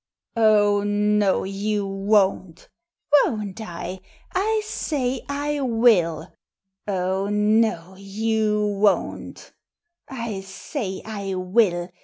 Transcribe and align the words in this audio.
'* 0.25 0.35
Oh, 0.35 0.81
no, 0.81 1.43
you 1.43 1.85
won't" 1.85 2.69
"Won't 3.21 3.61
I? 3.61 3.99
IsaylwiU!"" 4.33 6.33
Oh, 6.87 7.29
no, 7.29 7.95
you 7.95 8.65
won't" 8.79 9.53
"I 10.07 10.39
say 10.41 11.03
I 11.05 11.35
will! 11.35 11.91